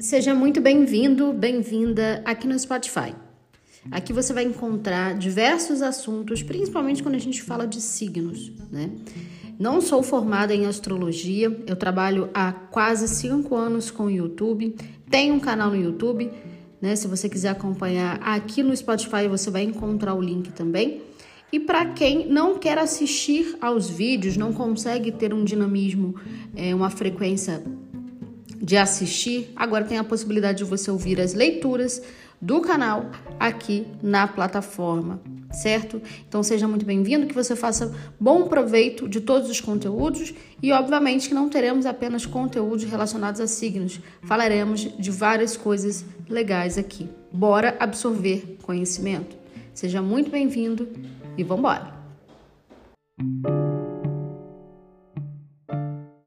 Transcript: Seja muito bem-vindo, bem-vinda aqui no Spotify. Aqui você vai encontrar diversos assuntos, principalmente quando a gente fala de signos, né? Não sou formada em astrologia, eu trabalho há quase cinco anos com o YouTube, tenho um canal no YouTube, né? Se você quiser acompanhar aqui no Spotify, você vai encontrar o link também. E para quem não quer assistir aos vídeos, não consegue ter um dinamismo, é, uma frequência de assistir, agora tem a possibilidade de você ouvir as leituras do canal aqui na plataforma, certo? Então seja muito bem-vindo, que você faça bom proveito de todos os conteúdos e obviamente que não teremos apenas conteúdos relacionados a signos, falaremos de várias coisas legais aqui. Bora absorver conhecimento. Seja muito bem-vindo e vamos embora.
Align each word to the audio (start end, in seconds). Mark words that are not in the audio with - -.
Seja 0.00 0.32
muito 0.32 0.60
bem-vindo, 0.60 1.32
bem-vinda 1.32 2.22
aqui 2.24 2.46
no 2.46 2.56
Spotify. 2.56 3.12
Aqui 3.90 4.12
você 4.12 4.32
vai 4.32 4.44
encontrar 4.44 5.18
diversos 5.18 5.82
assuntos, 5.82 6.40
principalmente 6.40 7.02
quando 7.02 7.16
a 7.16 7.20
gente 7.20 7.42
fala 7.42 7.66
de 7.66 7.80
signos, 7.80 8.52
né? 8.70 8.92
Não 9.58 9.80
sou 9.80 10.00
formada 10.00 10.54
em 10.54 10.66
astrologia, 10.66 11.64
eu 11.66 11.74
trabalho 11.74 12.30
há 12.32 12.52
quase 12.52 13.08
cinco 13.08 13.56
anos 13.56 13.90
com 13.90 14.04
o 14.04 14.10
YouTube, 14.10 14.76
tenho 15.10 15.34
um 15.34 15.40
canal 15.40 15.70
no 15.70 15.76
YouTube, 15.76 16.30
né? 16.80 16.94
Se 16.94 17.08
você 17.08 17.28
quiser 17.28 17.48
acompanhar 17.48 18.20
aqui 18.22 18.62
no 18.62 18.76
Spotify, 18.76 19.26
você 19.28 19.50
vai 19.50 19.64
encontrar 19.64 20.14
o 20.14 20.22
link 20.22 20.52
também. 20.52 21.02
E 21.50 21.58
para 21.58 21.86
quem 21.86 22.28
não 22.28 22.56
quer 22.56 22.78
assistir 22.78 23.56
aos 23.60 23.90
vídeos, 23.90 24.36
não 24.36 24.52
consegue 24.52 25.10
ter 25.10 25.34
um 25.34 25.42
dinamismo, 25.42 26.14
é, 26.54 26.72
uma 26.72 26.90
frequência 26.90 27.64
de 28.68 28.76
assistir, 28.76 29.50
agora 29.56 29.82
tem 29.82 29.96
a 29.96 30.04
possibilidade 30.04 30.58
de 30.58 30.64
você 30.64 30.90
ouvir 30.90 31.18
as 31.18 31.32
leituras 31.32 32.02
do 32.38 32.60
canal 32.60 33.06
aqui 33.40 33.86
na 34.02 34.28
plataforma, 34.28 35.22
certo? 35.50 36.02
Então 36.28 36.42
seja 36.42 36.68
muito 36.68 36.84
bem-vindo, 36.84 37.26
que 37.26 37.34
você 37.34 37.56
faça 37.56 37.96
bom 38.20 38.46
proveito 38.46 39.08
de 39.08 39.22
todos 39.22 39.48
os 39.48 39.58
conteúdos 39.58 40.34
e 40.62 40.70
obviamente 40.70 41.28
que 41.30 41.34
não 41.34 41.48
teremos 41.48 41.86
apenas 41.86 42.26
conteúdos 42.26 42.84
relacionados 42.84 43.40
a 43.40 43.46
signos, 43.46 44.02
falaremos 44.24 44.80
de 44.98 45.10
várias 45.10 45.56
coisas 45.56 46.04
legais 46.28 46.76
aqui. 46.76 47.08
Bora 47.32 47.74
absorver 47.80 48.58
conhecimento. 48.62 49.34
Seja 49.72 50.02
muito 50.02 50.30
bem-vindo 50.30 50.86
e 51.38 51.42
vamos 51.42 51.60
embora. 51.60 53.57